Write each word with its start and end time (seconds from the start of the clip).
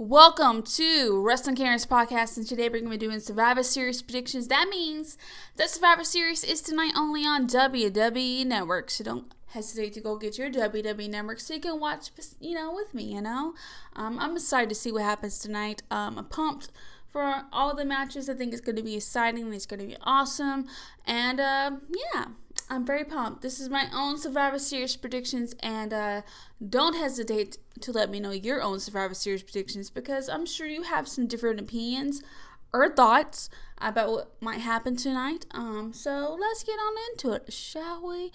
Welcome 0.00 0.62
to 0.76 1.20
Wrestling 1.20 1.56
Karen's 1.56 1.84
podcast, 1.84 2.36
and 2.36 2.46
today 2.46 2.68
we're 2.68 2.78
going 2.78 2.84
to 2.84 2.90
be 2.90 2.96
doing 2.98 3.18
Survivor 3.18 3.64
Series 3.64 4.00
predictions. 4.00 4.46
That 4.46 4.68
means 4.68 5.18
that 5.56 5.70
Survivor 5.70 6.04
Series 6.04 6.44
is 6.44 6.62
tonight 6.62 6.92
only 6.96 7.22
on 7.22 7.48
WWE 7.48 8.46
Network, 8.46 8.90
so 8.90 9.02
don't 9.02 9.34
hesitate 9.48 9.94
to 9.94 10.00
go 10.00 10.16
get 10.16 10.38
your 10.38 10.50
WWE 10.52 11.10
Network 11.10 11.40
so 11.40 11.54
you 11.54 11.60
can 11.60 11.80
watch, 11.80 12.10
you 12.38 12.54
know, 12.54 12.72
with 12.72 12.94
me. 12.94 13.12
You 13.12 13.22
know, 13.22 13.54
um, 13.96 14.20
I'm 14.20 14.36
excited 14.36 14.68
to 14.68 14.76
see 14.76 14.92
what 14.92 15.02
happens 15.02 15.40
tonight. 15.40 15.82
Um, 15.90 16.16
I'm 16.16 16.26
pumped 16.26 16.70
for 17.08 17.42
all 17.52 17.74
the 17.74 17.84
matches. 17.84 18.28
I 18.28 18.34
think 18.34 18.52
it's 18.52 18.62
going 18.62 18.76
to 18.76 18.84
be 18.84 18.94
exciting. 18.94 19.52
It's 19.52 19.66
going 19.66 19.80
to 19.80 19.86
be 19.86 19.96
awesome, 20.02 20.68
and 21.08 21.40
uh, 21.40 21.72
yeah. 22.14 22.26
I'm 22.70 22.84
very 22.84 23.04
pumped. 23.04 23.40
This 23.40 23.60
is 23.60 23.70
my 23.70 23.86
own 23.94 24.18
Survivor 24.18 24.58
Series 24.58 24.94
predictions, 24.94 25.54
and 25.60 25.92
uh, 25.92 26.22
don't 26.66 26.94
hesitate 26.94 27.56
to 27.80 27.92
let 27.92 28.10
me 28.10 28.20
know 28.20 28.32
your 28.32 28.60
own 28.60 28.78
Survivor 28.78 29.14
Series 29.14 29.42
predictions 29.42 29.88
because 29.88 30.28
I'm 30.28 30.44
sure 30.44 30.66
you 30.66 30.82
have 30.82 31.08
some 31.08 31.26
different 31.26 31.60
opinions 31.60 32.22
or 32.70 32.90
thoughts 32.90 33.48
about 33.78 34.10
what 34.10 34.32
might 34.42 34.60
happen 34.60 34.96
tonight. 34.96 35.46
Um, 35.52 35.94
so 35.94 36.36
let's 36.38 36.62
get 36.62 36.74
on 36.74 36.94
into 37.10 37.32
it, 37.32 37.50
shall 37.50 38.06
we? 38.06 38.32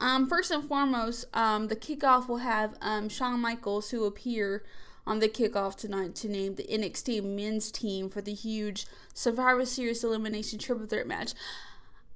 Um, 0.00 0.26
first 0.26 0.50
and 0.50 0.66
foremost, 0.68 1.26
um, 1.32 1.68
the 1.68 1.76
kickoff 1.76 2.28
will 2.28 2.38
have 2.38 2.74
um, 2.80 3.08
Shawn 3.08 3.40
Michaels 3.40 3.90
who 3.90 4.04
appear 4.04 4.64
on 5.06 5.20
the 5.20 5.28
kickoff 5.28 5.76
tonight 5.76 6.16
to 6.16 6.28
name 6.28 6.56
the 6.56 6.64
NXT 6.64 7.22
men's 7.22 7.70
team 7.70 8.10
for 8.10 8.20
the 8.20 8.34
huge 8.34 8.86
Survivor 9.14 9.64
Series 9.64 10.02
elimination 10.02 10.58
triple 10.58 10.86
threat 10.86 11.06
match. 11.06 11.34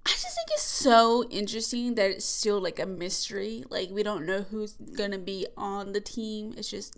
I 0.06 0.10
just 0.10 0.34
think 0.34 0.48
it's 0.52 0.62
so 0.62 1.24
interesting 1.30 1.94
that 1.96 2.10
it's 2.10 2.24
still 2.24 2.60
like 2.60 2.78
a 2.78 2.86
mystery. 2.86 3.64
Like 3.68 3.90
we 3.90 4.02
don't 4.02 4.26
know 4.26 4.42
who's 4.42 4.72
gonna 4.72 5.18
be 5.18 5.46
on 5.56 5.92
the 5.92 6.00
team. 6.00 6.54
It's 6.56 6.70
just, 6.70 6.96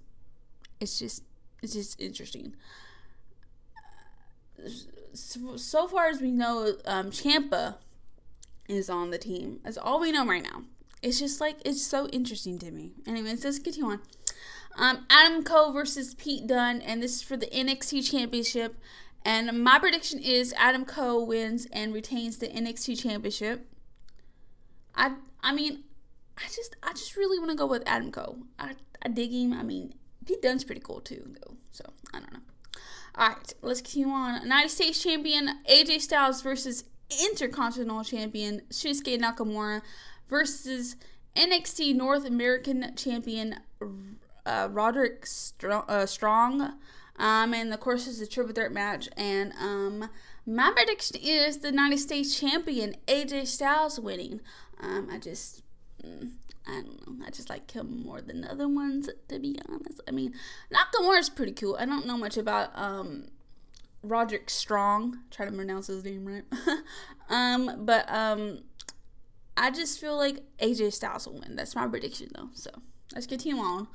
it's 0.80 0.98
just, 0.98 1.24
it's 1.62 1.72
just 1.72 2.00
interesting. 2.00 2.54
So, 5.14 5.56
so 5.56 5.88
far 5.88 6.06
as 6.06 6.20
we 6.20 6.30
know, 6.30 6.74
um, 6.86 7.10
Ciampa 7.10 7.76
is 8.68 8.88
on 8.88 9.10
the 9.10 9.18
team. 9.18 9.60
That's 9.64 9.76
all 9.76 10.00
we 10.00 10.12
know 10.12 10.24
right 10.24 10.42
now. 10.42 10.62
It's 11.02 11.18
just 11.18 11.40
like 11.40 11.56
it's 11.64 11.82
so 11.82 12.06
interesting 12.08 12.58
to 12.60 12.70
me. 12.70 12.92
Anyways, 13.06 13.44
let's 13.44 13.58
continue 13.58 13.90
on. 13.90 14.00
Um, 14.76 15.04
Adam 15.10 15.42
Cole 15.44 15.72
versus 15.72 16.14
Pete 16.14 16.46
Dunne, 16.46 16.80
and 16.80 17.02
this 17.02 17.16
is 17.16 17.22
for 17.22 17.36
the 17.36 17.46
NXT 17.46 18.08
Championship. 18.08 18.76
And 19.24 19.62
my 19.62 19.78
prediction 19.78 20.18
is 20.18 20.52
Adam 20.56 20.84
Cole 20.84 21.26
wins 21.26 21.66
and 21.72 21.94
retains 21.94 22.38
the 22.38 22.48
NXT 22.48 23.00
Championship. 23.00 23.66
I 24.94 25.14
I 25.42 25.52
mean, 25.52 25.84
I 26.36 26.42
just 26.46 26.76
I 26.82 26.92
just 26.92 27.16
really 27.16 27.38
want 27.38 27.50
to 27.50 27.56
go 27.56 27.66
with 27.66 27.82
Adam 27.86 28.10
Cole. 28.10 28.38
I 28.58 28.74
I 29.04 29.08
dig 29.08 29.30
him. 29.30 29.52
I 29.52 29.62
mean, 29.62 29.94
Pete 30.26 30.42
Dunne's 30.42 30.64
pretty 30.64 30.80
cool 30.80 31.00
too, 31.00 31.34
though. 31.40 31.56
So 31.70 31.84
I 32.12 32.20
don't 32.20 32.32
know. 32.32 32.40
All 33.14 33.28
right, 33.28 33.54
let's 33.62 33.80
continue 33.80 34.08
on. 34.08 34.42
United 34.42 34.70
States 34.70 35.02
Champion 35.02 35.58
AJ 35.68 36.00
Styles 36.00 36.42
versus 36.42 36.84
Intercontinental 37.10 38.04
Champion 38.04 38.62
Shinsuke 38.70 39.20
Nakamura 39.20 39.82
versus 40.28 40.96
NXT 41.36 41.94
North 41.94 42.24
American 42.24 42.94
Champion 42.96 43.56
uh, 44.46 44.68
Roderick 44.70 45.26
Strong. 45.26 45.84
Uh, 45.88 46.06
Strong 46.06 46.72
um, 47.16 47.54
and 47.54 47.72
of 47.72 47.80
course, 47.80 48.06
it's 48.06 48.20
a 48.20 48.26
triple 48.26 48.52
threat 48.52 48.72
match. 48.72 49.08
And 49.16 49.52
um, 49.60 50.10
my 50.46 50.72
prediction 50.74 51.18
is 51.22 51.58
the 51.58 51.68
United 51.68 51.98
States 51.98 52.38
champion 52.38 52.96
AJ 53.06 53.46
Styles 53.46 54.00
winning. 54.00 54.40
Um, 54.80 55.08
I 55.10 55.18
just, 55.18 55.62
mm, 56.04 56.32
I 56.66 56.72
don't 56.82 57.18
know. 57.18 57.26
I 57.26 57.30
just 57.30 57.50
like 57.50 57.70
him 57.70 58.02
more 58.04 58.20
than 58.20 58.40
the 58.40 58.50
other 58.50 58.68
ones, 58.68 59.08
to 59.28 59.38
be 59.38 59.58
honest. 59.68 60.00
I 60.08 60.10
mean, 60.10 60.34
Nakamura 60.72 61.18
is 61.18 61.30
pretty 61.30 61.52
cool. 61.52 61.76
I 61.78 61.84
don't 61.84 62.06
know 62.06 62.16
much 62.16 62.36
about 62.36 62.70
um, 62.74 63.26
Roderick 64.02 64.50
Strong. 64.50 65.18
Try 65.30 65.46
to 65.46 65.52
pronounce 65.52 65.88
his 65.88 66.04
name 66.04 66.24
right. 66.26 66.44
um, 67.28 67.84
but 67.84 68.10
um, 68.12 68.62
I 69.56 69.70
just 69.70 70.00
feel 70.00 70.16
like 70.16 70.40
AJ 70.58 70.94
Styles 70.94 71.26
will 71.26 71.40
win. 71.40 71.56
That's 71.56 71.76
my 71.76 71.86
prediction, 71.86 72.28
though. 72.34 72.48
So 72.54 72.70
let's 73.14 73.26
continue 73.26 73.60
on. 73.62 73.86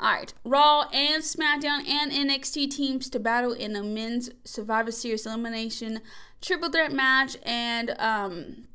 All 0.00 0.12
right, 0.12 0.32
Raw 0.44 0.82
and 0.92 1.24
SmackDown 1.24 1.84
and 1.88 2.12
NXT 2.12 2.70
teams 2.70 3.10
to 3.10 3.18
battle 3.18 3.52
in 3.52 3.74
a 3.74 3.82
men's 3.82 4.30
Survivor 4.44 4.92
Series 4.92 5.26
elimination 5.26 6.00
triple 6.40 6.70
threat 6.70 6.92
match. 6.92 7.36
And 7.42 7.96
um, 7.98 8.68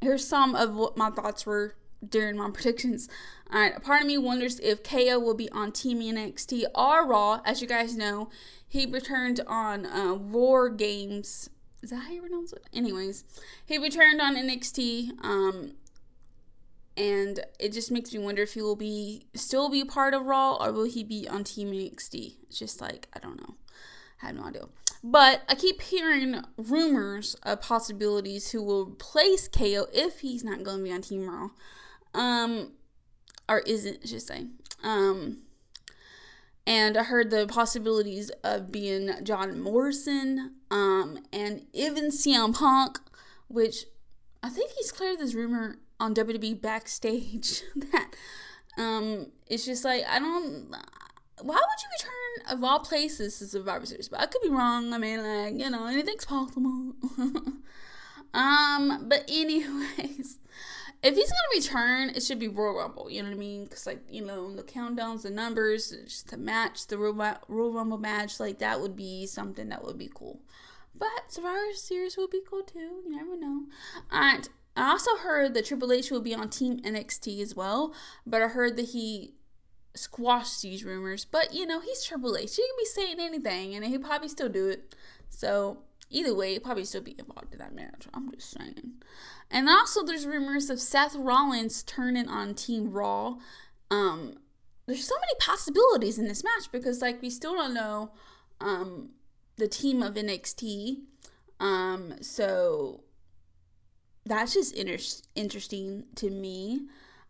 here's 0.00 0.26
some 0.26 0.56
of 0.56 0.74
what 0.74 0.96
my 0.96 1.10
thoughts 1.10 1.46
were 1.46 1.76
during 2.06 2.36
my 2.36 2.50
predictions. 2.54 3.08
All 3.52 3.60
right, 3.60 3.76
a 3.76 3.80
part 3.80 4.00
of 4.00 4.08
me 4.08 4.18
wonders 4.18 4.58
if 4.58 4.82
KO 4.82 5.20
will 5.20 5.34
be 5.34 5.48
on 5.50 5.70
Team 5.70 6.00
NXT 6.00 6.64
or 6.74 7.06
Raw. 7.06 7.40
As 7.44 7.62
you 7.62 7.68
guys 7.68 7.96
know, 7.96 8.28
he 8.66 8.84
returned 8.84 9.40
on 9.46 9.86
uh, 9.86 10.14
War 10.14 10.68
Games. 10.68 11.50
Is 11.82 11.90
that 11.90 12.00
how 12.00 12.10
you 12.10 12.22
pronounce 12.22 12.52
it? 12.52 12.64
Anyways, 12.72 13.22
he 13.64 13.78
returned 13.78 14.20
on 14.20 14.34
NXT. 14.34 15.24
Um, 15.24 15.74
and 16.96 17.40
it 17.58 17.72
just 17.72 17.90
makes 17.90 18.12
me 18.12 18.18
wonder 18.18 18.42
if 18.42 18.54
he 18.54 18.62
will 18.62 18.76
be 18.76 19.26
still 19.34 19.68
be 19.68 19.84
part 19.84 20.14
of 20.14 20.24
Raw 20.24 20.56
or 20.56 20.72
will 20.72 20.84
he 20.84 21.04
be 21.04 21.28
on 21.28 21.44
Team 21.44 21.70
NXT. 21.70 22.36
It's 22.44 22.58
just 22.58 22.80
like 22.80 23.08
I 23.14 23.18
don't 23.18 23.40
know, 23.40 23.56
I 24.22 24.26
have 24.26 24.36
no 24.36 24.44
idea. 24.44 24.62
But 25.02 25.42
I 25.48 25.54
keep 25.54 25.82
hearing 25.82 26.42
rumors 26.56 27.34
of 27.42 27.60
possibilities 27.60 28.50
who 28.50 28.62
will 28.62 28.86
replace 28.86 29.46
KO 29.46 29.86
if 29.92 30.20
he's 30.20 30.42
not 30.42 30.64
going 30.64 30.78
to 30.78 30.84
be 30.84 30.92
on 30.92 31.02
Team 31.02 31.28
Raw, 31.28 31.50
um, 32.14 32.72
or 33.48 33.60
isn't, 33.60 33.98
I 34.02 34.06
should 34.06 34.22
say. 34.22 34.46
Um, 34.82 35.42
and 36.66 36.96
I 36.96 37.04
heard 37.04 37.30
the 37.30 37.46
possibilities 37.46 38.30
of 38.42 38.72
being 38.72 39.12
John 39.22 39.60
Morrison, 39.60 40.54
um, 40.70 41.20
and 41.32 41.66
even 41.72 42.06
CM 42.06 42.52
Punk, 42.52 42.98
which 43.46 43.84
I 44.46 44.48
think 44.48 44.70
he's 44.78 44.92
cleared 44.92 45.18
this 45.18 45.34
rumor 45.34 45.80
on 45.98 46.14
WWE 46.14 46.60
backstage 46.60 47.62
that 47.76 48.10
um 48.78 49.32
it's 49.48 49.64
just 49.64 49.84
like 49.84 50.04
I 50.08 50.20
don't 50.20 50.70
why 51.42 51.54
would 51.54 51.82
you 51.82 51.88
return 51.98 52.56
of 52.56 52.62
all 52.62 52.78
places 52.78 53.38
to 53.40 53.46
Survivor 53.46 53.86
Series? 53.86 54.08
But 54.08 54.20
I 54.20 54.26
could 54.26 54.42
be 54.42 54.48
wrong. 54.48 54.92
I 54.92 54.98
mean 54.98 55.20
like, 55.20 55.58
you 55.58 55.68
know, 55.68 55.86
anything's 55.86 56.24
possible. 56.24 56.94
um 58.34 59.06
but 59.08 59.24
anyways, 59.28 60.38
if 61.02 61.14
he's 61.16 61.30
gonna 61.32 61.56
return, 61.56 62.10
it 62.10 62.22
should 62.22 62.38
be 62.38 62.46
Royal 62.46 62.76
Rumble. 62.76 63.10
You 63.10 63.24
know 63.24 63.30
what 63.30 63.34
I 63.34 63.38
mean? 63.38 63.64
Because 63.64 63.84
like 63.84 64.04
you 64.08 64.24
know 64.24 64.54
the 64.54 64.62
countdowns, 64.62 65.22
the 65.22 65.30
numbers, 65.30 65.90
just 65.90 66.28
to 66.28 66.36
match 66.36 66.86
the 66.86 66.98
Royal, 66.98 67.72
Rumble 67.72 67.98
match, 67.98 68.38
like 68.38 68.60
that 68.60 68.80
would 68.80 68.94
be 68.94 69.26
something 69.26 69.70
that 69.70 69.84
would 69.84 69.98
be 69.98 70.10
cool. 70.14 70.38
But 70.98 71.08
Survivor 71.28 71.72
Series 71.74 72.16
will 72.16 72.28
be 72.28 72.40
cool 72.48 72.62
too. 72.62 73.02
You 73.04 73.10
never 73.10 73.36
know. 73.36 73.64
Right. 74.12 74.48
I 74.76 74.90
also 74.90 75.16
heard 75.16 75.54
that 75.54 75.66
Triple 75.66 75.92
H 75.92 76.10
will 76.10 76.20
be 76.20 76.34
on 76.34 76.50
Team 76.50 76.80
NXT 76.80 77.40
as 77.40 77.56
well, 77.56 77.94
but 78.26 78.42
I 78.42 78.48
heard 78.48 78.76
that 78.76 78.90
he 78.90 79.34
squashed 79.94 80.60
these 80.60 80.84
rumors. 80.84 81.24
But 81.24 81.54
you 81.54 81.66
know, 81.66 81.80
he's 81.80 82.04
Triple 82.04 82.36
H. 82.36 82.56
He 82.56 82.62
can 82.62 82.76
be 82.78 82.84
saying 82.84 83.16
anything, 83.18 83.74
and 83.74 83.84
he 83.84 83.98
probably 83.98 84.28
still 84.28 84.48
do 84.48 84.68
it. 84.68 84.94
So 85.30 85.78
either 86.10 86.34
way, 86.34 86.52
he 86.52 86.58
probably 86.58 86.84
still 86.84 87.02
be 87.02 87.16
involved 87.18 87.52
in 87.52 87.58
that 87.58 87.74
match. 87.74 88.06
I'm 88.12 88.30
just 88.32 88.50
saying. 88.50 88.92
And 89.50 89.68
also, 89.68 90.04
there's 90.04 90.26
rumors 90.26 90.70
of 90.70 90.80
Seth 90.80 91.14
Rollins 91.14 91.82
turning 91.82 92.28
on 92.28 92.54
Team 92.54 92.90
Raw. 92.90 93.36
Um, 93.90 94.34
there's 94.86 95.06
so 95.06 95.14
many 95.14 95.38
possibilities 95.40 96.18
in 96.18 96.26
this 96.26 96.44
match 96.44 96.70
because, 96.72 97.00
like, 97.00 97.22
we 97.22 97.30
still 97.30 97.54
don't 97.54 97.74
know 97.74 98.10
um, 98.60 99.10
the 99.56 99.68
team 99.68 100.02
of 100.02 100.14
NXT. 100.14 101.02
Um, 101.58 102.14
so 102.20 103.00
that's 104.24 104.54
just 104.54 104.74
inter- 104.74 105.22
interesting 105.34 106.04
to 106.16 106.30
me. 106.30 106.82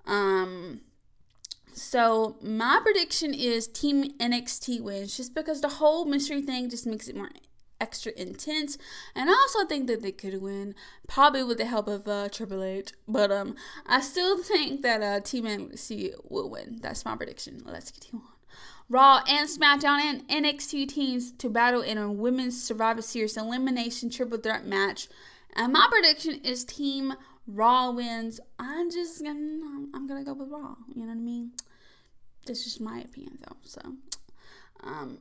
Um, 0.06 0.80
so 1.72 2.36
my 2.40 2.80
prediction 2.82 3.34
is 3.34 3.68
Team 3.68 4.12
NXT 4.18 4.80
wins, 4.80 5.16
just 5.16 5.34
because 5.34 5.60
the 5.60 5.68
whole 5.68 6.06
mystery 6.06 6.40
thing 6.40 6.70
just 6.70 6.86
makes 6.86 7.06
it 7.06 7.16
more 7.16 7.30
extra 7.78 8.12
intense. 8.16 8.78
And 9.14 9.28
I 9.28 9.34
also 9.34 9.66
think 9.66 9.86
that 9.88 10.00
they 10.00 10.12
could 10.12 10.40
win, 10.40 10.74
probably 11.06 11.44
with 11.44 11.58
the 11.58 11.66
help 11.66 11.88
of 11.88 12.08
uh, 12.08 12.28
Triple 12.30 12.62
H. 12.62 12.92
But 13.06 13.30
um, 13.30 13.56
I 13.86 14.00
still 14.00 14.42
think 14.42 14.80
that 14.82 15.02
uh, 15.02 15.20
Team 15.20 15.44
NXT 15.44 16.14
will 16.30 16.48
win. 16.48 16.78
That's 16.80 17.04
my 17.04 17.14
prediction. 17.14 17.62
Let's 17.66 17.90
continue 17.90 18.24
on. 18.24 18.35
Raw 18.88 19.20
and 19.28 19.48
SmackDown 19.48 19.98
and 19.98 20.28
NXT 20.28 20.88
teams 20.88 21.32
to 21.32 21.48
battle 21.48 21.82
in 21.82 21.98
a 21.98 22.10
women's 22.10 22.62
Survivor 22.62 23.02
Series 23.02 23.36
elimination 23.36 24.10
triple 24.10 24.38
threat 24.38 24.64
match 24.64 25.08
and 25.56 25.72
my 25.72 25.88
prediction 25.90 26.40
is 26.44 26.64
Team 26.64 27.14
Raw 27.46 27.90
wins. 27.90 28.40
I'm 28.58 28.90
just 28.90 29.22
gonna 29.22 29.88
I'm 29.94 30.06
gonna 30.06 30.24
go 30.24 30.34
with 30.34 30.50
Raw. 30.50 30.76
You 30.94 31.02
know 31.02 31.08
what 31.08 31.12
I 31.12 31.20
mean? 31.20 31.52
That's 32.46 32.62
just 32.62 32.80
my 32.80 32.98
opinion 33.00 33.38
though. 33.46 33.56
So 33.64 33.80
um 34.84 35.18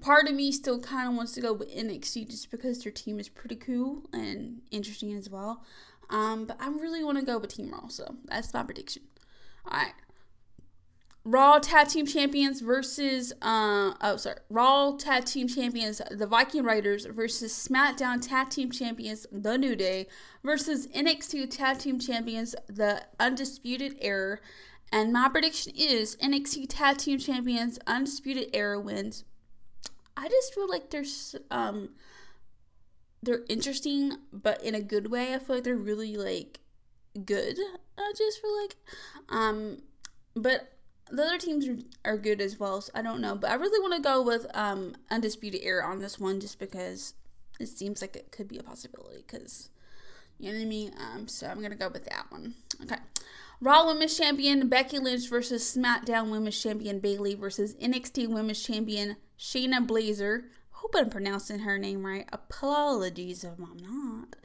part 0.00 0.28
of 0.28 0.34
me 0.34 0.52
still 0.52 0.78
kind 0.78 1.08
of 1.08 1.14
wants 1.16 1.32
to 1.32 1.40
go 1.40 1.52
with 1.52 1.74
NXT 1.74 2.30
just 2.30 2.50
because 2.50 2.82
their 2.82 2.92
team 2.92 3.18
is 3.18 3.28
pretty 3.28 3.56
cool 3.56 4.02
and 4.12 4.60
interesting 4.70 5.12
as 5.14 5.28
well. 5.28 5.64
Um, 6.10 6.44
but 6.44 6.56
I 6.60 6.68
really 6.68 7.04
want 7.04 7.18
to 7.18 7.24
go 7.24 7.38
with 7.38 7.54
Team 7.54 7.70
Raw, 7.70 7.86
so 7.88 8.16
that's 8.24 8.52
my 8.52 8.64
prediction. 8.64 9.02
All 9.64 9.78
right. 9.78 9.92
Raw 11.24 11.58
Tag 11.58 11.88
Team 11.88 12.06
Champions 12.06 12.60
versus 12.60 13.32
uh 13.42 13.92
oh 14.00 14.16
sorry 14.16 14.38
Raw 14.48 14.92
Tag 14.96 15.26
Team 15.26 15.48
Champions 15.48 16.00
the 16.10 16.26
Viking 16.26 16.64
Raiders 16.64 17.04
versus 17.06 17.52
SmackDown 17.52 18.26
Tag 18.26 18.48
Team 18.48 18.70
Champions 18.70 19.26
the 19.30 19.58
New 19.58 19.76
Day 19.76 20.06
versus 20.42 20.86
NXT 20.88 21.50
Tag 21.50 21.78
Team 21.78 21.98
Champions 21.98 22.54
the 22.68 23.04
Undisputed 23.18 23.96
Era. 24.00 24.38
And 24.92 25.12
my 25.12 25.28
prediction 25.28 25.72
is 25.76 26.16
NXT 26.16 26.66
Tag 26.68 26.96
Team 26.96 27.18
Champions 27.18 27.78
Undisputed 27.86 28.48
Era 28.54 28.80
wins. 28.80 29.24
I 30.16 30.28
just 30.28 30.54
feel 30.54 30.68
like 30.68 30.90
there's 30.90 31.36
um 31.50 31.90
they're 33.22 33.44
interesting, 33.48 34.16
but 34.32 34.62
in 34.62 34.74
a 34.74 34.80
good 34.80 35.10
way. 35.10 35.34
I 35.34 35.38
feel 35.38 35.56
like 35.56 35.64
they're 35.64 35.76
really 35.76 36.16
like 36.16 36.60
good. 37.24 37.58
I 37.98 38.12
just 38.16 38.40
feel 38.40 38.62
like, 38.62 38.76
um, 39.28 39.82
but 40.34 40.72
the 41.10 41.22
other 41.22 41.38
teams 41.38 41.68
are, 42.04 42.16
good 42.16 42.40
as 42.40 42.58
well. 42.58 42.80
So 42.80 42.92
I 42.94 43.02
don't 43.02 43.20
know, 43.20 43.34
but 43.34 43.50
I 43.50 43.54
really 43.54 43.80
want 43.80 43.94
to 43.94 44.08
go 44.08 44.22
with 44.22 44.46
um 44.54 44.94
undisputed 45.10 45.60
era 45.62 45.84
on 45.84 46.00
this 46.00 46.18
one 46.18 46.40
just 46.40 46.58
because 46.58 47.14
it 47.58 47.68
seems 47.68 48.00
like 48.00 48.16
it 48.16 48.32
could 48.32 48.48
be 48.48 48.58
a 48.58 48.62
possibility. 48.62 49.24
Because 49.26 49.70
you 50.38 50.50
know 50.50 50.58
what 50.58 50.64
I 50.64 50.66
mean. 50.66 50.92
Um, 50.98 51.28
so 51.28 51.46
I'm 51.46 51.60
gonna 51.60 51.76
go 51.76 51.88
with 51.88 52.04
that 52.06 52.26
one. 52.30 52.54
Okay. 52.82 52.96
Raw 53.62 53.86
Women's 53.86 54.16
Champion 54.16 54.68
Becky 54.68 54.98
Lynch 54.98 55.28
versus 55.28 55.76
SmackDown 55.76 56.30
Women's 56.30 56.60
Champion 56.60 56.98
Bayley 56.98 57.34
versus 57.34 57.74
NXT 57.74 58.28
Women's 58.28 58.62
Champion 58.62 59.16
Shayna 59.38 59.86
Baszler 59.86 60.44
hope 60.80 60.94
I'm 60.96 61.10
pronouncing 61.10 61.60
her 61.60 61.78
name 61.78 62.06
right. 62.06 62.26
Apologies 62.32 63.44
if 63.44 63.52
I'm 63.58 63.76
not. 63.76 64.36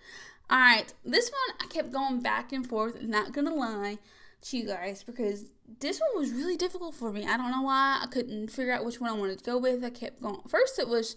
Alright, 0.51 0.93
this 1.03 1.31
one 1.31 1.57
I 1.61 1.73
kept 1.73 1.91
going 1.91 2.19
back 2.19 2.51
and 2.51 2.67
forth, 2.67 3.01
not 3.01 3.31
gonna 3.31 3.53
lie 3.53 3.99
to 4.45 4.57
you 4.57 4.67
guys, 4.67 5.03
because 5.03 5.45
this 5.79 5.99
one 5.99 6.21
was 6.21 6.31
really 6.31 6.57
difficult 6.57 6.95
for 6.95 7.11
me. 7.11 7.25
I 7.25 7.37
don't 7.37 7.51
know 7.51 7.63
why. 7.63 7.99
I 8.01 8.07
couldn't 8.07 8.49
figure 8.51 8.73
out 8.73 8.85
which 8.85 8.99
one 8.99 9.09
I 9.09 9.13
wanted 9.13 9.39
to 9.39 9.43
go 9.43 9.57
with. 9.57 9.83
I 9.83 9.89
kept 9.89 10.21
going. 10.21 10.41
First, 10.47 10.79
it 10.79 10.87
was, 10.87 11.15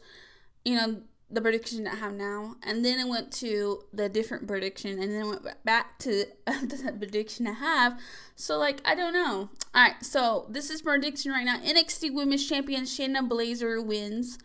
you 0.64 0.76
know, 0.76 1.02
the 1.30 1.42
prediction 1.42 1.86
I 1.86 1.96
have 1.96 2.14
now, 2.14 2.56
and 2.62 2.84
then 2.84 2.98
it 2.98 3.06
went 3.08 3.30
to 3.34 3.82
the 3.92 4.08
different 4.08 4.48
prediction, 4.48 4.98
and 4.98 5.12
then 5.12 5.28
went 5.28 5.64
back 5.64 5.98
to 6.00 6.24
the 6.46 6.94
prediction 6.96 7.46
I 7.46 7.52
have. 7.52 8.00
So, 8.34 8.56
like, 8.56 8.80
I 8.84 8.94
don't 8.94 9.12
know. 9.12 9.50
All 9.74 9.82
right, 9.82 10.02
so 10.02 10.46
this 10.48 10.70
is 10.70 10.80
prediction 10.80 11.32
right 11.32 11.44
now. 11.44 11.58
NXT 11.58 12.14
Women's 12.14 12.48
Champion 12.48 12.84
Shayna 12.84 13.28
Blazer 13.28 13.82
wins. 13.82 14.38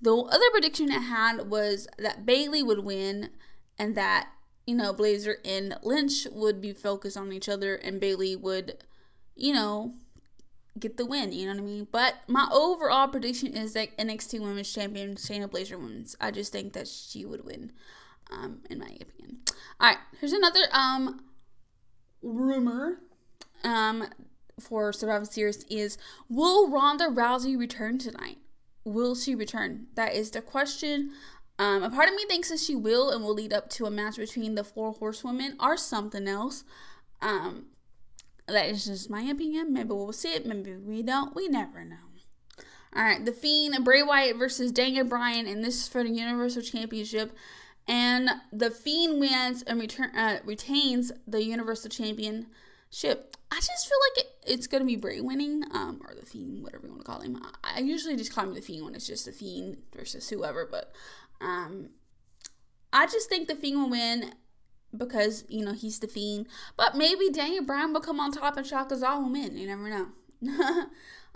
The 0.00 0.16
other 0.16 0.50
prediction 0.50 0.90
I 0.90 1.00
had 1.00 1.50
was 1.50 1.86
that 1.98 2.24
Bayley 2.24 2.62
would 2.62 2.80
win 2.80 3.30
and 3.78 3.94
that, 3.94 4.30
you 4.66 4.74
know, 4.74 4.92
Blazer 4.92 5.38
and 5.44 5.76
Lynch 5.82 6.26
would 6.30 6.60
be 6.60 6.72
focused 6.72 7.16
on 7.16 7.32
each 7.32 7.48
other 7.48 7.74
and 7.74 8.00
Bayley 8.00 8.36
would, 8.36 8.84
you 9.34 9.52
know, 9.52 9.94
get 10.78 10.96
the 10.96 11.06
win, 11.06 11.32
you 11.32 11.46
know 11.46 11.52
what 11.52 11.62
I 11.62 11.64
mean? 11.64 11.88
But 11.90 12.14
my 12.28 12.48
overall 12.52 13.08
prediction 13.08 13.54
is 13.56 13.74
that 13.74 13.96
NXT 13.98 14.40
Women's 14.40 14.72
Champion 14.72 15.16
Shayna 15.16 15.48
Baszler 15.48 15.80
wins. 15.80 16.16
I 16.20 16.30
just 16.30 16.52
think 16.52 16.72
that 16.72 16.88
she 16.88 17.24
would 17.24 17.44
win, 17.44 17.72
um, 18.30 18.60
in 18.70 18.78
my 18.78 18.96
opinion. 19.00 19.38
Alright, 19.80 19.98
here's 20.20 20.32
another 20.32 20.60
um 20.72 21.24
rumor 22.22 22.98
um 23.64 24.06
for 24.60 24.92
Survivor 24.92 25.24
Series 25.24 25.64
is 25.64 25.98
will 26.28 26.70
Ronda 26.70 27.06
Rousey 27.06 27.58
return 27.58 27.98
tonight? 27.98 28.38
will 28.84 29.14
she 29.14 29.34
return? 29.34 29.86
That 29.94 30.14
is 30.14 30.30
the 30.30 30.42
question. 30.42 31.12
Um, 31.58 31.82
a 31.82 31.90
part 31.90 32.08
of 32.08 32.14
me 32.14 32.24
thinks 32.26 32.48
that 32.48 32.58
she 32.58 32.74
will 32.74 33.10
and 33.10 33.22
will 33.22 33.34
lead 33.34 33.52
up 33.52 33.68
to 33.70 33.86
a 33.86 33.90
match 33.90 34.16
between 34.16 34.54
the 34.54 34.64
four 34.64 34.92
horsewomen 34.92 35.56
or 35.60 35.76
something 35.76 36.26
else. 36.26 36.64
Um, 37.20 37.66
that 38.48 38.66
is 38.66 38.86
just 38.86 39.10
my 39.10 39.22
opinion. 39.22 39.72
Maybe 39.72 39.90
we'll 39.90 40.12
see 40.12 40.32
it. 40.32 40.46
Maybe 40.46 40.74
we 40.76 41.02
don't. 41.02 41.34
We 41.34 41.48
never 41.48 41.84
know. 41.84 41.96
All 42.94 43.02
right, 43.02 43.24
the 43.24 43.32
Fiend 43.32 43.84
Bray 43.84 44.02
Wyatt 44.02 44.36
versus 44.36 44.70
Daniel 44.70 45.06
Bryan, 45.06 45.46
and 45.46 45.64
this 45.64 45.76
is 45.76 45.88
for 45.88 46.02
the 46.02 46.10
Universal 46.10 46.60
Championship. 46.60 47.34
And 47.88 48.28
the 48.52 48.70
Fiend 48.70 49.18
wins 49.18 49.62
and 49.62 49.80
return 49.80 50.14
uh, 50.14 50.40
retains 50.44 51.10
the 51.26 51.42
Universal 51.42 51.88
Championship. 51.88 53.36
I 53.50 53.56
just 53.56 53.88
feel 53.88 53.98
like 54.10 54.26
it, 54.26 54.32
it's 54.46 54.66
gonna 54.66 54.84
be 54.84 54.96
Bray 54.96 55.22
winning, 55.22 55.64
um, 55.72 56.02
or 56.06 56.14
the 56.14 56.26
Fiend, 56.26 56.62
whatever 56.62 56.86
you 56.86 56.92
want 56.92 57.02
to 57.02 57.10
call 57.10 57.20
him. 57.20 57.40
I, 57.64 57.78
I 57.78 57.80
usually 57.80 58.14
just 58.14 58.34
call 58.34 58.44
him 58.44 58.54
the 58.54 58.60
Fiend 58.60 58.84
when 58.84 58.94
it's 58.94 59.06
just 59.06 59.24
the 59.24 59.32
Fiend 59.32 59.78
versus 59.96 60.28
whoever, 60.28 60.68
but 60.70 60.92
um, 61.42 61.90
I 62.92 63.06
just 63.06 63.28
think 63.28 63.48
the 63.48 63.54
Fiend 63.54 63.80
will 63.80 63.90
win 63.90 64.32
because 64.96 65.44
you 65.48 65.64
know 65.64 65.72
he's 65.72 65.98
the 65.98 66.08
Fiend. 66.08 66.46
But 66.76 66.96
maybe 66.96 67.30
Daniel 67.30 67.64
Bryan 67.64 67.92
will 67.92 68.00
come 68.00 68.20
on 68.20 68.32
top 68.32 68.56
and 68.56 68.66
shock 68.66 68.92
us 68.92 69.02
all 69.02 69.30
win. 69.30 69.56
You 69.56 69.66
never 69.66 69.88
know. 69.88 70.06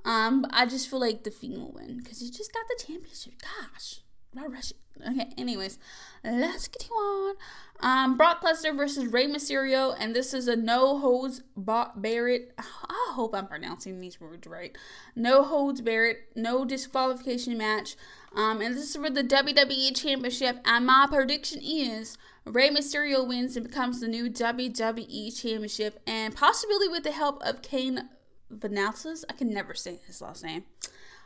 um, 0.05 0.47
I 0.51 0.67
just 0.67 0.89
feel 0.89 1.01
like 1.01 1.25
the 1.25 1.31
Fiend 1.31 1.59
will 1.59 1.73
win 1.73 1.99
because 1.99 2.21
he 2.21 2.31
just 2.31 2.53
got 2.53 2.65
the 2.69 2.85
championship. 2.85 3.35
Gosh, 3.41 4.01
not 4.37 4.53
rush 4.53 4.71
it. 4.71 4.77
Okay, 5.07 5.29
anyways, 5.37 5.79
let's 6.25 6.69
get 6.69 6.89
you 6.89 6.95
on. 6.95 7.35
Um, 7.81 8.17
Brock 8.17 8.43
Lesnar 8.43 8.75
versus 8.77 9.13
Rey 9.13 9.27
Mysterio, 9.27 9.95
and 9.99 10.15
this 10.15 10.33
is 10.33 10.49
a 10.49 10.57
no 10.57 10.99
holds 10.99 11.43
Barrett. 11.57 12.55
I 12.59 13.13
hope 13.13 13.35
I'm 13.35 13.47
pronouncing 13.47 14.01
these 14.01 14.21
words 14.21 14.47
right. 14.47 14.77
No 15.15 15.43
holds 15.43 15.81
Barrett, 15.81 16.29
no 16.35 16.65
disqualification 16.65 17.59
match. 17.59 17.97
Um, 18.35 18.61
and 18.61 18.75
this 18.75 18.85
is 18.85 18.97
for 18.97 19.11
the 19.11 19.23
WWE 19.23 19.95
Championship. 19.95 20.61
And 20.65 20.87
my 20.87 21.07
prediction 21.11 21.61
is 21.63 22.17
Rey 22.45 22.71
Mysterio 22.71 23.27
wins 23.27 23.57
and 23.57 23.67
becomes 23.67 24.01
the 24.01 24.09
new 24.09 24.31
WWE 24.31 25.39
Championship, 25.39 26.01
and 26.07 26.35
possibly 26.35 26.89
with 26.89 27.03
the 27.03 27.13
help 27.13 27.43
of 27.43 27.63
Cain 27.63 28.09
Velasquez. 28.51 29.25
I 29.29 29.35
can 29.35 29.51
never 29.51 29.75
say 29.75 30.01
his 30.07 30.23
last 30.23 30.43
name. 30.45 30.65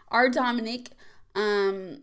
Our 0.09 0.29
Dominic. 0.29 0.91
Um, 1.35 2.03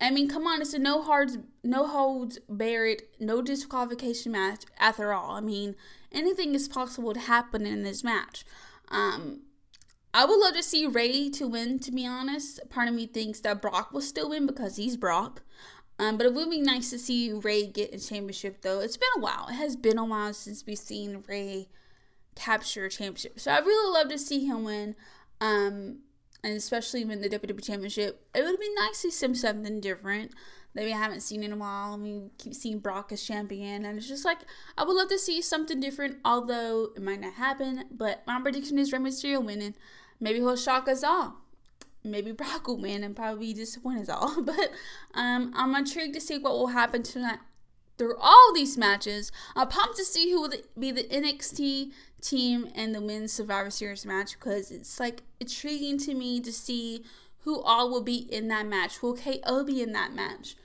I 0.00 0.10
mean, 0.10 0.28
come 0.28 0.46
on, 0.46 0.60
it's 0.60 0.74
a 0.74 0.78
no 0.78 1.02
holds, 1.02 1.38
no 1.64 1.86
holds 1.86 2.38
barred, 2.48 3.02
no 3.18 3.40
disqualification 3.40 4.32
match. 4.32 4.64
After 4.78 5.12
all, 5.12 5.32
I 5.32 5.40
mean, 5.40 5.74
anything 6.12 6.54
is 6.54 6.68
possible 6.68 7.14
to 7.14 7.20
happen 7.20 7.66
in 7.66 7.82
this 7.82 8.04
match. 8.04 8.44
Um, 8.88 9.40
I 10.12 10.24
would 10.24 10.38
love 10.38 10.54
to 10.54 10.62
see 10.62 10.86
Rey 10.86 11.30
to 11.30 11.46
win. 11.46 11.78
To 11.80 11.92
be 11.92 12.06
honest, 12.06 12.60
part 12.68 12.88
of 12.88 12.94
me 12.94 13.06
thinks 13.06 13.40
that 13.40 13.62
Brock 13.62 13.92
will 13.92 14.02
still 14.02 14.30
win 14.30 14.46
because 14.46 14.76
he's 14.76 14.96
Brock. 14.96 15.42
Um, 15.98 16.18
but 16.18 16.26
it 16.26 16.34
would 16.34 16.50
be 16.50 16.60
nice 16.60 16.90
to 16.90 16.98
see 16.98 17.32
Rey 17.32 17.66
get 17.66 17.94
a 17.94 17.98
championship, 17.98 18.60
though. 18.60 18.80
It's 18.80 18.98
been 18.98 19.08
a 19.16 19.20
while. 19.20 19.46
It 19.48 19.54
has 19.54 19.76
been 19.76 19.98
a 19.98 20.04
while 20.04 20.34
since 20.34 20.64
we've 20.66 20.78
seen 20.78 21.24
Rey 21.26 21.68
capture 22.34 22.84
a 22.84 22.90
championship. 22.90 23.40
So 23.40 23.50
I 23.50 23.58
really 23.58 23.92
love 23.92 24.10
to 24.10 24.18
see 24.18 24.44
him 24.44 24.64
win. 24.64 24.94
Um, 25.40 26.00
and 26.42 26.56
especially 26.56 27.04
when 27.04 27.20
the 27.20 27.28
WWE 27.28 27.64
Championship, 27.64 28.26
it 28.34 28.42
would 28.42 28.60
be 28.60 28.72
nice 28.74 29.02
to 29.02 29.10
see 29.10 29.34
something 29.34 29.80
different 29.80 30.32
that 30.74 30.84
we 30.84 30.90
haven't 30.90 31.22
seen 31.22 31.42
in 31.42 31.52
a 31.52 31.56
while. 31.56 31.94
I 31.94 31.96
mean, 31.96 32.30
keep 32.38 32.54
seeing 32.54 32.78
Brock 32.78 33.10
as 33.10 33.22
champion, 33.22 33.84
and 33.84 33.98
it's 33.98 34.08
just 34.08 34.24
like 34.24 34.38
I 34.76 34.84
would 34.84 34.94
love 34.94 35.08
to 35.08 35.18
see 35.18 35.40
something 35.42 35.80
different. 35.80 36.18
Although 36.24 36.90
it 36.94 37.02
might 37.02 37.20
not 37.20 37.34
happen, 37.34 37.84
but 37.90 38.22
my 38.26 38.40
prediction 38.40 38.78
is 38.78 38.92
Rey 38.92 38.98
Mysterio 38.98 39.44
winning. 39.44 39.74
Maybe 40.20 40.38
he'll 40.38 40.56
shock 40.56 40.88
us 40.88 41.02
all. 41.02 41.36
Maybe 42.04 42.30
Brock 42.32 42.68
will 42.68 42.80
win 42.80 43.02
and 43.02 43.16
probably 43.16 43.52
disappoint 43.52 44.00
us 44.00 44.08
all. 44.08 44.42
But 44.42 44.70
um, 45.14 45.52
I'm 45.56 45.74
intrigued 45.74 46.14
to 46.14 46.20
see 46.20 46.38
what 46.38 46.52
will 46.52 46.68
happen 46.68 47.02
tonight 47.02 47.40
through 47.98 48.16
all 48.20 48.52
these 48.54 48.76
matches. 48.76 49.32
I'm 49.54 49.68
pumped 49.68 49.96
to 49.96 50.04
see 50.04 50.30
who 50.30 50.42
will 50.42 50.52
be 50.78 50.90
the 50.90 51.04
NXT 51.04 51.92
team 52.20 52.68
in 52.74 52.92
the 52.92 53.00
Men's 53.00 53.32
Survivor 53.32 53.70
Series 53.70 54.06
match 54.06 54.32
because 54.32 54.70
it's 54.70 54.98
like 55.00 55.22
intriguing 55.40 55.98
to 55.98 56.14
me 56.14 56.40
to 56.40 56.52
see 56.52 57.04
who 57.40 57.60
all 57.62 57.90
will 57.90 58.02
be 58.02 58.16
in 58.16 58.48
that 58.48 58.66
match. 58.66 59.02
Will 59.02 59.16
KO 59.16 59.64
be 59.64 59.80
in 59.80 59.92
that 59.92 60.12
match? 60.12 60.56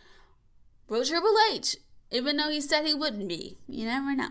Will 0.87 1.05
Triple 1.05 1.35
H? 1.51 1.77
Even 2.09 2.37
though 2.37 2.49
he 2.49 2.59
said 2.59 2.85
he 2.85 2.93
wouldn't 2.93 3.27
be. 3.27 3.59
You 3.67 3.85
never 3.85 4.15
know. 4.15 4.29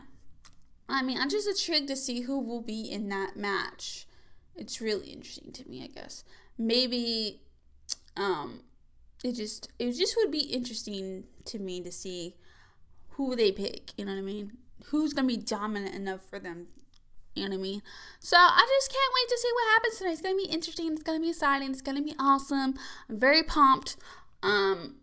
I 0.88 1.02
mean, 1.02 1.18
I'm 1.18 1.30
just 1.30 1.48
intrigued 1.48 1.88
to 1.88 1.96
see 1.96 2.22
who 2.22 2.38
will 2.38 2.60
be 2.60 2.82
in 2.82 3.08
that 3.10 3.36
match. 3.36 4.06
It's 4.56 4.80
really 4.80 5.10
interesting 5.10 5.52
to 5.52 5.68
me, 5.68 5.84
I 5.84 5.86
guess. 5.86 6.24
Maybe 6.58 7.40
um 8.16 8.62
it 9.22 9.32
just 9.32 9.70
it 9.78 9.92
just 9.92 10.16
would 10.16 10.30
be 10.30 10.40
interesting 10.40 11.24
to 11.44 11.58
me 11.58 11.80
to 11.80 11.92
see 11.92 12.34
who 13.10 13.36
they 13.36 13.52
pick, 13.52 13.92
you 13.96 14.04
know 14.04 14.12
what 14.12 14.18
I 14.18 14.22
mean? 14.22 14.52
Who's 14.86 15.12
gonna 15.12 15.28
be 15.28 15.36
dominant 15.36 15.94
enough 15.94 16.22
for 16.28 16.38
them 16.38 16.68
you 17.34 17.44
know 17.44 17.50
what 17.50 17.60
I 17.60 17.62
mean? 17.62 17.82
So 18.18 18.36
I 18.36 18.66
just 18.68 18.90
can't 18.90 19.14
wait 19.14 19.28
to 19.28 19.38
see 19.38 19.50
what 19.54 19.72
happens 19.72 19.98
tonight. 19.98 20.12
It's 20.12 20.20
gonna 20.20 20.36
be 20.36 20.52
interesting. 20.52 20.92
It's 20.92 21.02
gonna 21.02 21.20
be 21.20 21.30
exciting. 21.30 21.70
It's 21.70 21.80
gonna 21.80 22.02
be 22.02 22.14
awesome. 22.18 22.74
I'm 23.08 23.18
very 23.20 23.42
pumped. 23.42 23.96
Um, 24.42 24.96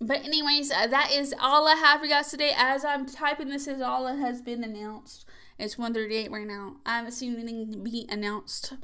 but 0.00 0.24
anyways, 0.24 0.70
uh, 0.72 0.88
that 0.88 1.12
is 1.12 1.34
all 1.40 1.68
I 1.68 1.74
have 1.74 2.00
for 2.00 2.06
you 2.06 2.12
guys 2.12 2.30
today. 2.30 2.52
As 2.56 2.84
I'm 2.84 3.06
typing 3.06 3.48
this, 3.48 3.68
is 3.68 3.80
all 3.80 4.04
that 4.04 4.18
has 4.18 4.42
been 4.42 4.64
announced. 4.64 5.24
It's 5.58 5.78
1:38 5.78 6.30
right 6.30 6.46
now. 6.46 6.76
I 6.84 6.96
haven't 6.96 7.12
seen 7.12 7.36
anything 7.36 7.84
be 7.84 8.06
announced 8.10 8.74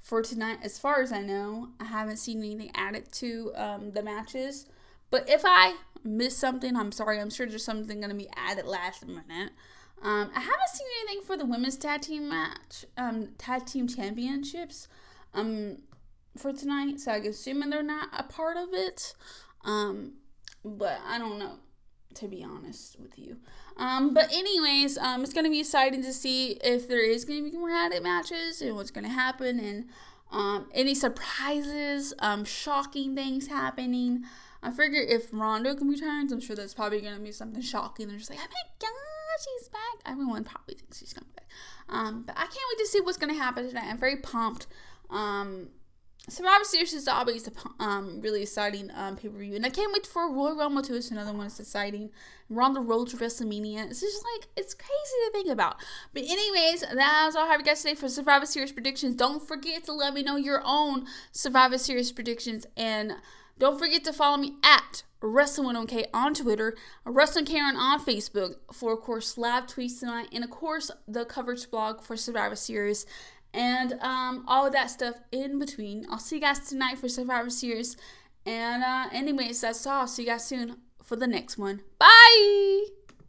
for 0.00 0.22
tonight, 0.22 0.58
as 0.62 0.78
far 0.78 1.00
as 1.00 1.10
I 1.12 1.22
know. 1.22 1.70
I 1.80 1.84
haven't 1.84 2.18
seen 2.18 2.38
anything 2.38 2.70
added 2.74 3.10
to 3.12 3.52
um, 3.56 3.92
the 3.92 4.02
matches. 4.02 4.66
But 5.10 5.28
if 5.28 5.42
I 5.44 5.76
miss 6.04 6.36
something, 6.36 6.76
I'm 6.76 6.92
sorry. 6.92 7.20
I'm 7.20 7.30
sure 7.30 7.46
there's 7.46 7.64
something 7.64 8.00
gonna 8.00 8.14
be 8.14 8.28
added 8.36 8.66
last 8.66 9.06
minute. 9.06 9.52
Um, 10.00 10.30
I 10.34 10.40
haven't 10.40 10.68
seen 10.72 10.86
anything 11.02 11.24
for 11.24 11.36
the 11.36 11.44
women's 11.44 11.76
tag 11.76 12.02
team 12.02 12.28
match, 12.28 12.84
um, 12.96 13.30
tag 13.38 13.66
team 13.66 13.88
championships. 13.88 14.88
um 15.34 15.78
for 16.36 16.52
tonight, 16.52 17.00
so 17.00 17.12
I'm 17.12 17.26
assuming 17.26 17.70
they're 17.70 17.82
not 17.82 18.10
a 18.16 18.22
part 18.22 18.56
of 18.56 18.68
it. 18.72 19.14
Um, 19.64 20.12
but 20.64 21.00
I 21.04 21.18
don't 21.18 21.38
know 21.38 21.54
to 22.14 22.26
be 22.28 22.42
honest 22.42 22.98
with 22.98 23.18
you. 23.18 23.36
Um, 23.76 24.12
but 24.12 24.32
anyways, 24.32 24.98
um, 24.98 25.22
it's 25.22 25.32
gonna 25.32 25.50
be 25.50 25.60
exciting 25.60 26.02
to 26.02 26.12
see 26.12 26.52
if 26.64 26.88
there 26.88 27.04
is 27.04 27.24
gonna 27.24 27.42
be 27.42 27.52
more 27.52 27.70
added 27.70 28.02
matches 28.02 28.60
and 28.60 28.74
what's 28.74 28.90
gonna 28.90 29.08
happen 29.08 29.60
and 29.60 29.86
um, 30.30 30.68
any 30.74 30.94
surprises, 30.94 32.12
um, 32.18 32.44
shocking 32.44 33.14
things 33.14 33.46
happening. 33.46 34.24
I 34.62 34.70
figure 34.70 35.00
if 35.00 35.28
Ronda 35.32 35.76
returns, 35.80 36.32
I'm 36.32 36.40
sure 36.40 36.56
that's 36.56 36.74
probably 36.74 37.00
gonna 37.00 37.20
be 37.20 37.32
something 37.32 37.62
shocking. 37.62 38.08
They're 38.08 38.18
just 38.18 38.30
like, 38.30 38.38
oh 38.40 38.48
my 38.48 38.70
god, 38.80 38.90
she's 39.38 39.68
back. 39.68 40.12
Everyone 40.12 40.44
probably 40.44 40.74
thinks 40.74 40.98
she's 40.98 41.12
coming 41.12 41.30
back. 41.36 41.48
Um, 41.88 42.24
but 42.26 42.36
I 42.36 42.42
can't 42.42 42.54
wait 42.54 42.78
to 42.78 42.86
see 42.86 43.00
what's 43.00 43.18
gonna 43.18 43.34
happen 43.34 43.68
tonight. 43.68 43.86
I'm 43.88 43.98
very 43.98 44.16
pumped. 44.16 44.66
Um, 45.10 45.68
Survivor 46.28 46.64
Series 46.64 46.92
is 46.92 47.08
always 47.08 47.48
a 47.48 47.52
um, 47.82 48.20
really 48.20 48.42
exciting 48.42 48.90
um, 48.94 49.16
pay 49.16 49.28
per 49.28 49.38
view, 49.38 49.56
and 49.56 49.64
I 49.64 49.70
can't 49.70 49.92
wait 49.92 50.06
for 50.06 50.30
Royal 50.30 50.56
Rumble 50.56 50.82
2. 50.82 50.94
It's 50.94 51.10
another 51.10 51.32
one 51.32 51.42
that's 51.42 51.58
exciting. 51.58 52.10
We're 52.50 52.62
on 52.62 52.74
the 52.74 52.80
road 52.80 53.08
to 53.08 53.16
WrestleMania. 53.16 53.88
It's 53.90 54.00
just 54.00 54.24
like 54.34 54.48
it's 54.56 54.74
crazy 54.74 54.90
to 55.26 55.32
think 55.32 55.48
about. 55.48 55.76
But 56.12 56.24
anyways, 56.24 56.80
that's 56.80 57.34
all 57.34 57.44
I 57.44 57.48
have 57.48 57.60
you 57.60 57.66
guys 57.66 57.82
today 57.82 57.94
for 57.94 58.10
Survivor 58.10 58.44
Series 58.44 58.72
predictions. 58.72 59.14
Don't 59.14 59.46
forget 59.46 59.84
to 59.84 59.92
let 59.92 60.12
me 60.12 60.22
know 60.22 60.36
your 60.36 60.60
own 60.64 61.06
Survivor 61.32 61.78
Series 61.78 62.12
predictions, 62.12 62.66
and 62.76 63.14
don't 63.58 63.78
forget 63.78 64.04
to 64.04 64.12
follow 64.12 64.36
me 64.36 64.54
at 64.62 65.02
Wrestling1k 65.20 66.06
on 66.14 66.34
Twitter, 66.34 66.76
Wrestling 67.04 67.44
Karen 67.44 67.76
on 67.76 68.04
Facebook 68.04 68.56
for, 68.72 68.92
of 68.92 69.00
course, 69.00 69.36
live 69.36 69.66
tweets 69.66 70.00
tonight, 70.00 70.28
and 70.32 70.44
of 70.44 70.50
course 70.50 70.90
the 71.06 71.24
coverage 71.24 71.70
blog 71.70 72.02
for 72.02 72.16
Survivor 72.16 72.56
Series 72.56 73.04
and 73.52 73.94
um, 74.00 74.44
all 74.46 74.66
of 74.66 74.72
that 74.72 74.90
stuff 74.90 75.16
in 75.32 75.58
between. 75.58 76.06
I'll 76.10 76.18
see 76.18 76.36
you 76.36 76.42
guys 76.42 76.68
tonight 76.68 76.98
for 76.98 77.08
Survivor 77.08 77.50
Series. 77.50 77.96
And 78.46 78.82
uh, 78.82 79.08
anyways, 79.12 79.60
that's 79.60 79.86
all. 79.86 80.06
See 80.06 80.22
you 80.22 80.28
guys 80.28 80.46
soon 80.46 80.76
for 81.02 81.16
the 81.16 81.26
next 81.26 81.58
one. 81.58 81.82
Bye. 81.98 82.97